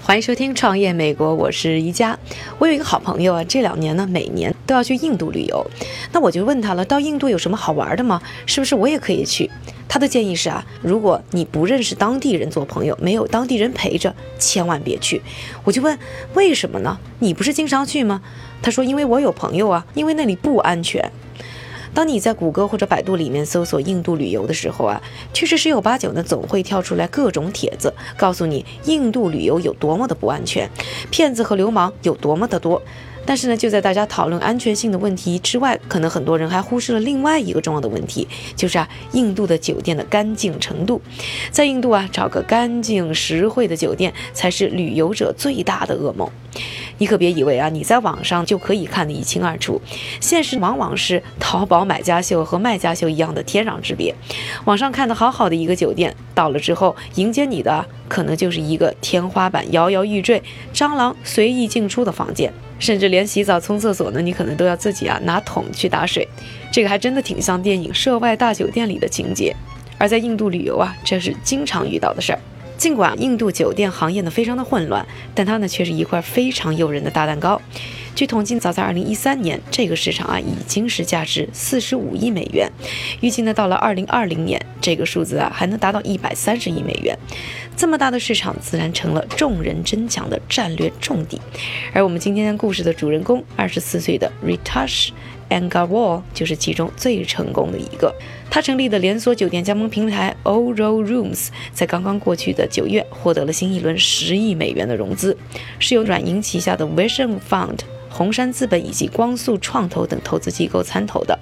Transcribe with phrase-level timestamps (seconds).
[0.00, 2.18] 欢迎收听《创业美国》，我是宜家。
[2.58, 5.66] 我有一个好朋友啊，这两年呢，每年都要去印度旅游。
[6.12, 8.22] 那我就问他了，到印度有什么好玩的吗？
[8.46, 9.50] 是不是我也可以去？
[9.88, 15.20] 他的建议是啊，如果你不认识当地人做朋友，没有当地人陪着，千万别去。
[15.64, 15.98] 我就问
[16.34, 16.98] 为什么呢？
[17.18, 18.22] 你不是经常去吗？
[18.62, 21.12] 他说因为我有朋友啊，因为那里不安全。
[21.96, 25.00] 当你在谷歌或者百度里面搜索印度旅游的时候啊，
[25.32, 30.68] 确实十有八九呢，总会跳出来各种帖子，告诉你印度旅游有多么的不安全，
[31.10, 32.82] 骗子和流氓有多么的多。
[33.26, 41.02] 但是呢，就在大家讨论安全性的问题之外，可能很多人还忽视了另外一个重要的问题，就是啊，印度的酒店的干净程度。
[41.50, 46.30] 在印度啊，找个干净实惠的酒店才是旅游者最大的噩梦。
[46.98, 49.80] 你可别以为啊，你在网上就可以看得一清二楚，
[50.20, 54.14] 现实往往是淘宝买家秀和卖家秀一样的天壤之别。
[54.64, 62.50] 网上看的好好的一个酒店，到了之后迎接你的可能就是一个天花板摇摇欲坠、蟑螂随意进出的房间。
[62.78, 66.26] 甚至连洗澡、冲厕所呢，你可能都要自己啊拿桶去打水，
[66.72, 69.54] 这个还真的挺像电影《涉外大酒店》里的情节。
[69.98, 72.38] 而在印度旅游啊，这是经常遇到的事儿。
[72.76, 77.58] 尽管印度酒店行业呢非常的混乱，但它呢却是一块非常诱人的大蛋糕。
[78.16, 82.66] 据统计，早在2013年，这个市场啊已经是价值45亿美元，
[83.20, 87.14] 预计呢到了2020年，这个数字啊还能达到130亿美元。
[87.76, 91.38] 这么大的市场，自然成了众人争抢的战略重地。
[91.92, 95.10] 而我们今天故事的主人公，二十四岁的 Ritash
[95.50, 98.14] Angarwal 就是其中最成功的一个。
[98.50, 105.36] 他成立的连锁酒店加盟平台 Oro Rooms，在刚刚过去的九月获得了新一轮十亿美元的融资，
[105.78, 107.80] 是由软银旗下的 Vision Fund。
[108.16, 111.38] 红杉资本以及光速创投等投资机构参投的，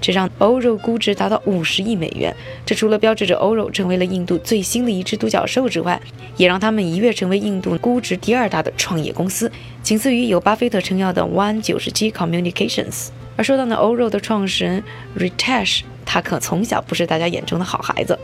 [0.00, 2.34] 这让 Oro 估值达到五十亿美元。
[2.64, 6.00] 这除了标志着 Oro 成为了印度最新的一只独角兽之外，
[6.36, 9.50] 也让他们一跃成为印度估值第二大的创业公司，
[9.84, 13.10] 仅次于有巴菲特撑腰的 One 九十 G Communications。
[13.36, 14.82] 而说到呢，Oro 的创始人
[15.16, 18.18] Ritesh，他可从小不是大家眼中的好孩子。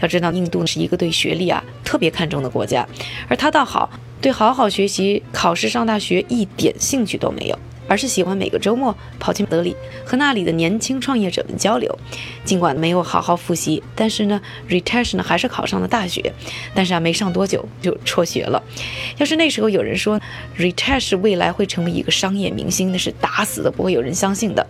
[0.00, 2.86] 要知道，印度是一个对学历啊特别看重的国家，
[3.28, 3.88] 而他倒好。
[4.26, 7.56] 对好好学习、考试上大学一点兴趣都没有。
[7.88, 11.98] 而是喜欢每个周末跑去德里和那里的年轻创业者们交流。
[12.44, 16.32] 尽管没有好好复习，但是呢，Ritesh 呢还是考上了大学。
[16.74, 18.62] 但是啊，没上多久就辍学了。
[19.18, 20.20] 要是那时候有人说
[20.56, 24.66] Ritesh 未来会成为一个商业明星，那是打死都不会有人相信的。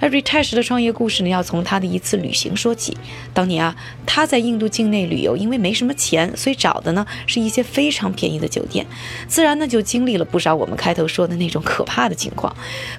[0.00, 2.96] 而 Ritesh 的创业故事呢，要从他的一次旅行说起。
[3.34, 3.76] 当年啊，
[4.06, 8.86] 他在印度境内旅游，因为没什么钱，所以找的呢是一些非常便宜的酒店，
[9.28, 12.49] 自然呢就经历了不少我们开头说的那种可怕的情况。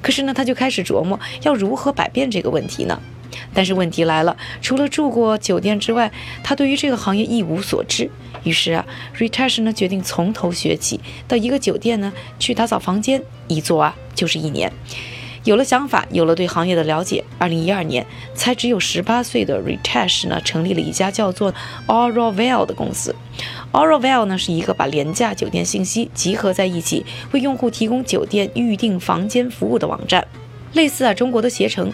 [0.02, 3.00] 可是呢，他就开始琢磨要如何改变这个问题呢？
[3.54, 6.12] 但是问题来了，除了住过酒店之外，
[6.44, 8.10] 他对于这个行业一无所知。
[8.44, 8.86] 于是啊
[9.18, 14.72] ，Ritesh 呢决定从头学起，到一个酒店呢去打扫房间，一做啊就是一年。
[15.44, 21.54] 有了想法，有了对行业的了解，二零一二年，才只有十八岁的 Ritesh 呢成立了一家叫做
[21.88, 23.16] Aurovale 的公司。
[23.72, 30.28] Aurovale 呢是一个把廉价酒店信息集合在一起，为用户提供酒店预订房间服务的网站。
[30.74, 31.92] 类似啊，中国的携程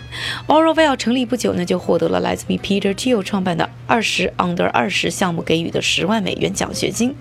[0.47, 7.15] ，Aurovale 成立不久呢，就获得了来自于 Peter Thiel 创办的二十 under 二十项目给予的十万美元奖学金。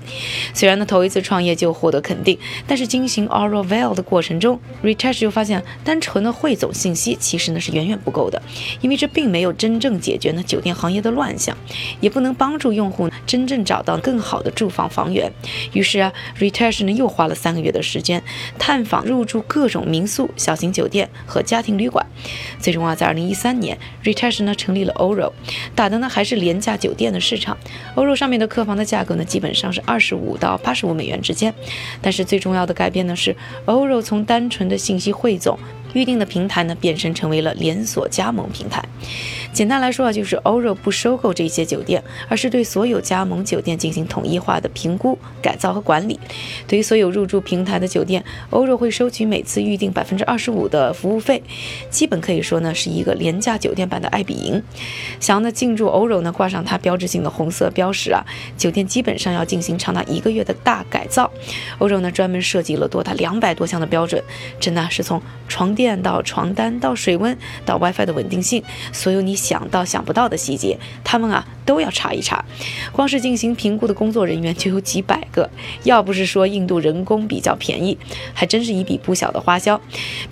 [0.52, 8.42] 虽然呢头一次创业就获得肯定，但是进行 Aurovale 的过程中，Ritesh 就发现，单纯的汇总信息其实呢是远远不够的，
[8.80, 11.56] 因为这并没有真正解决呢酒店行业的乱象，
[12.00, 15.30] 也不能帮助用户真正找到更好的住房房源。
[15.72, 18.22] 于是啊，Ritesh 呢又花了三个月的时间，
[18.58, 22.04] 探访入住各种民宿、小型酒店和家庭旅馆，
[22.58, 25.32] 最终啊，在二零一三年，Ritesh 呢成立了 Oro，
[25.74, 27.54] 打的呢还是连廉价酒店的市场。
[27.94, 31.52] 欧肉上面的客房的价格呢，基本上是二十五到八十五美元之间。
[32.00, 33.36] 但是最重要的改变呢，是
[33.66, 35.58] 欧肉从单纯的信息汇总。
[35.92, 38.82] 预定的平台呢，变身成为了连锁加盟平台。
[39.56, 46.20] 简单来说啊，就是 Oro 不收购这些酒店，而是对所有加盟酒店进行统一化的评估、改造和管理。
[46.68, 51.42] 对于所有入驻平台的酒店，Oro 会收取每次预订百分之二十五的服务费，
[51.88, 54.62] 基本可以说呢是一个廉价酒店版的爱彼迎。
[55.20, 58.22] 想要呢进驻 Oro 呢，挂上它标志性的红色标识啊，
[58.58, 61.32] 酒店基本上要进行长达一个月的大改造。
[61.78, 64.22] Oro 呢专门设计了多达两百多项的标准，
[64.60, 68.62] 真的是从床垫到床单到水温到 WiFi 的稳定性，
[68.92, 69.45] 所有你。
[69.46, 72.44] 想到想不到的细节，他们啊都要查一查。
[72.90, 75.48] 光是进行评估的工作人员就有几百个。
[75.84, 77.96] 要不是说印度人工比较便宜，
[78.34, 79.80] 还真是一笔不小的花销。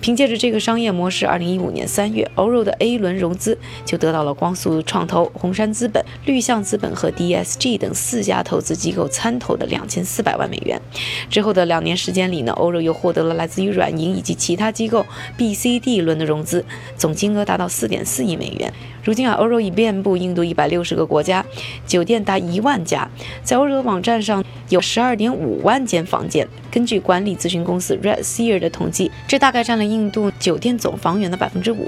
[0.01, 10.81] 凭借着这个商业模式，二零一五年三月，Oro 的 A 轮融资就得到了光速创投、红杉资本、绿象资本和 DSG 等四家投资机构参投的两千四百万美元。
[11.29, 15.05] 之后的两年时间里呢，Oro 又获得了来自于软银以及其他机构
[15.37, 16.65] B、C、D 轮的融资，
[16.97, 18.73] 总金额达到四点四亿美元。
[19.05, 21.45] 如今啊欧洲已遍布印度一百六十个国家，
[21.85, 23.07] 酒店达一万家，
[23.43, 26.47] 在欧洲的网站上有十二点五万间房间。
[26.71, 31.87] 根据管理咨询公司 Red Seer 的统计，这大概占了印度酒店总房源的百分之五。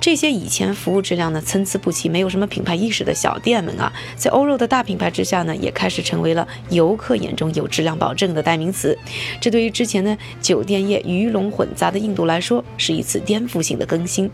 [0.00, 8.96] 这些以前服务质量呢参差不齐、没有什么品牌意识的小店们啊，在欧肉的大品牌之下呢，也开始成为了游客眼中有质量保证的代名词。
[9.40, 14.30] 这对于之前呢酒店业鱼龙混杂的印度来说，是一次颠覆性的更新。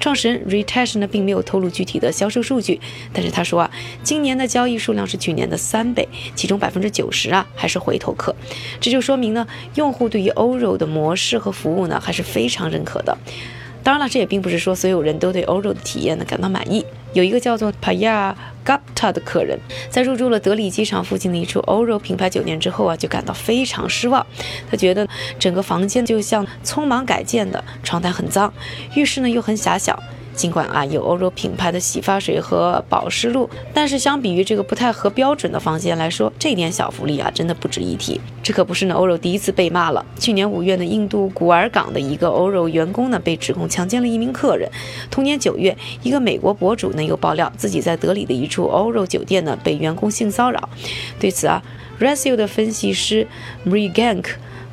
[0.00, 2.80] 创始人 Ritesh 呢并没有透露具体的销售数据，
[3.12, 3.70] 但是他说啊，
[4.02, 8.34] 今年的交易数量是去年的三倍，其中百分之九十啊还是回头客。
[8.80, 9.46] 这就说明呢，
[9.76, 13.16] 用户对于欧肉的模式和服务呢还是非常认可的。
[13.84, 16.84] 当然了，这也并不是说所有人都对欧洲的体验呢感到满意。
[17.12, 18.34] 有一个叫做 Paya
[18.64, 19.56] Gupta 的客人，
[19.90, 24.26] 在入住了德里机场附近的一处欧洲品牌酒店之后啊，就感到非常失望。
[24.68, 25.06] 他觉得
[25.38, 28.52] 整个房间就像匆忙改建的，床单很脏，
[28.96, 30.02] 浴室呢又很狭小。
[30.34, 38.20] 尽管啊有欧洲品牌的洗发水和保湿露，但是相比于这个不太合标准的房间来说，这点小福利啊真的不值一提。
[38.42, 40.04] 这可不是呢欧洲第一次被骂了。
[40.18, 44.68] 去年五月呢，印度古尔港的一个欧洲员工呢被指控强奸了一名客人。
[45.10, 50.68] 同年九月，一个美国博主呢又爆料自己在德里的一处欧洲酒店呢被员工性骚扰。
[51.18, 51.62] 对此啊
[51.98, 53.26] r a s i o 的分析师
[53.64, 54.24] Marie Gank。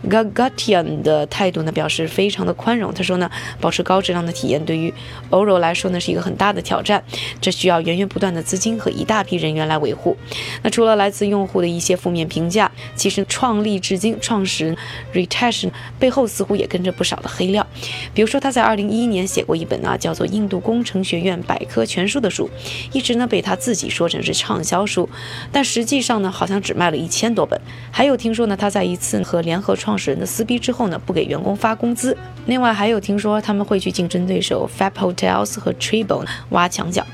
[0.09, 2.93] Gagatian 的态度呢，表示非常的宽容。
[2.93, 4.93] 他说呢，保持高质量的体验对于
[5.29, 7.03] Oro 来说呢，是一个很大的挑战，
[7.39, 10.17] 这需要源源不断的资金和一大批人员来维护。
[10.63, 14.77] 那除了来自用户的一些负面评价，其实创立至今，创始人
[15.13, 15.69] Ritesh
[15.99, 17.65] 背后似乎也跟着不少的黑料。
[18.13, 22.49] 比如说，他在2011年写过一本啊，叫做《印度工程学院百科全书》的书，
[22.91, 25.07] 一直呢被他自己说成是畅销书，
[25.51, 27.59] 但实际上呢，好像只卖了一千多本。
[27.91, 32.17] 还有听说呢，他在一次和联合创创始人的撕逼之后呢，不给员工发工资。
[32.45, 37.05] 另外还有听说他们会去竞争对手 Fab Hotels 和 Triple 挖墙脚。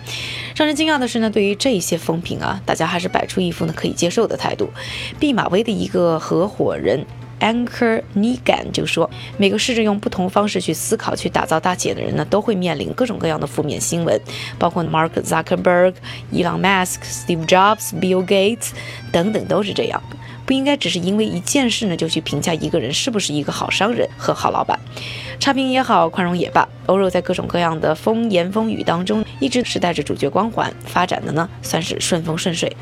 [0.56, 4.69] 让人惊讶的是呢，对于这些风评啊，大家还是摆出一副呢可以接受的态度。
[5.19, 7.03] 毕马威的一个合伙人
[7.39, 14.21] Anker Nigan 就说，每个试着用不同方式去思考、去打造大企业的人呢，都会面临各种各样的负面新闻，
[14.59, 15.95] 包括 Mark Zuckerberg、
[16.31, 18.69] Elon Musk、Steve Jobs、Bill Gates
[19.12, 20.00] 等等，都是这样。
[20.47, 24.79] 不应该只是因为一件事呢，就去评价一个人是不是一个好商人和好老板。
[25.39, 32.75] 差评也好，宽容也罢，欧肉在各种各样的风言风语当中，一直是带着主角光环发展的呢，算是顺风顺水。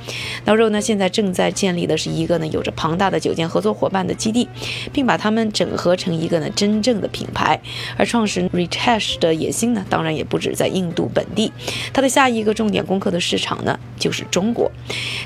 [0.45, 4.47] 欧肉呢，现在正在建立的是一个呢有着庞大的酒店合作伙伴的基地，
[4.93, 7.59] 并把他们整合成一个呢真正的品牌。
[7.97, 11.51] 而创始人 Ritesh 的野心呢，当然也不止在印度本地，
[11.91, 14.71] 他的下一个重点攻克的市场呢，就是中国。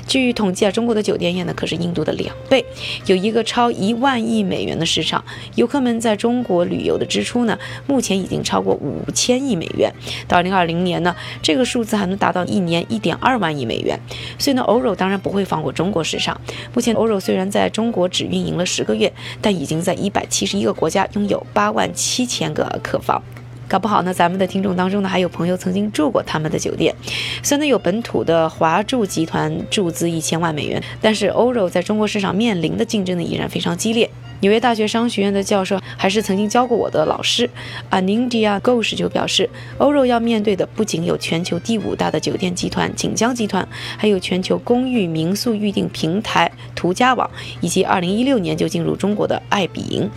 [0.08, 2.64] 据统计啊，中国的酒店业呢，可是印度的两倍，
[3.06, 5.24] 有一个超一万亿美元的市场，
[5.54, 9.92] 游客们在中国旅游的支出呢，目前已经超过五千亿美元。
[10.26, 13.98] 到二零二零年呢，这个数字还能达到一年一点二万亿美元。
[14.38, 16.40] 所以呢，欧肉当然不会放过中国市场。
[16.74, 23.22] 目前，欧肉虽然在中国只运营了十个月，但已经在一百七十一个国家拥有八万七千个客房。
[23.70, 26.92] 搞不好呢，咱们的听众当中呢，还有朋友曾经住过他们的酒店。
[27.40, 34.10] 虽然有本土的华住集团注资一千万美元，但是欧肉在中国市场面临的竞争呢依然非常激烈。
[34.40, 37.48] 纽约大学商学院的教授，还是曾经教过我的老师
[37.90, 43.68] ，Anindia Ghosh 就表示，欧肉要面对的不仅有全球第五大的酒店集团锦江集团，
[43.98, 47.30] 还有全球公寓民宿预订平台途家网，
[47.60, 50.08] 以及2016年就进入中国的爱彼迎。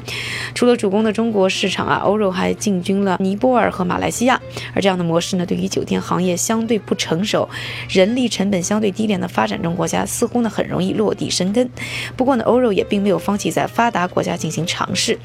[0.56, 4.39] 除了主攻的中国市场啊，欧肉还进军了尼泊尔和马来西亚。
[4.74, 7.50] 而这样的模式呢，对于酒店行业相对不成熟、
[7.89, 11.70] 人力成本相对低廉的发展中国家，似乎呢很容易落地生根。
[12.15, 14.10] 不过呢，欧肉也并没有放弃在发达。
[14.13, 15.17] 国家进行尝试，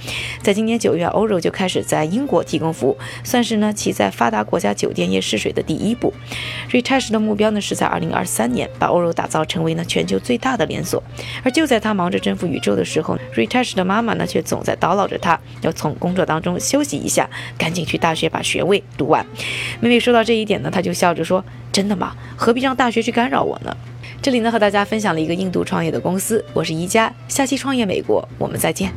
[0.42, 6.14] 在今年九月，欧洲就开始在英国提供服务，算是呢其在发达国家酒店业试水的第一步。
[6.70, 11.02] Ritesh 的目标呢是在二零二三年把欧洲打造成为呢全球最大的连锁。
[11.44, 17.28] 而就在他忙着征服宇宙的时候，Ritesh 的妈妈呢却总在叨唠着他要从工作当中休息一下，
[17.58, 19.26] 赶紧去大学把学位读完。
[19.80, 22.16] 妹妹说到这一点呢，他就笑着说：“真的吗？
[22.36, 23.76] 何必让大学去干扰我呢？”
[24.20, 28.92] 这里呢，和大家分享了一个印度创业的公司，我是宜家，下期创业美国，我们再见。